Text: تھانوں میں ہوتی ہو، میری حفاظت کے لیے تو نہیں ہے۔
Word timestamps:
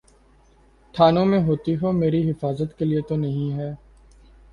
تھانوں 0.95 1.25
میں 1.25 1.39
ہوتی 1.39 1.75
ہو، 1.75 1.91
میری 1.91 2.21
حفاظت 2.31 2.77
کے 2.77 2.85
لیے 2.85 3.01
تو 3.01 3.15
نہیں 3.15 3.51
ہے۔ 3.51 3.71